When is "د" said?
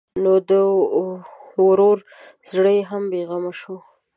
0.49-0.51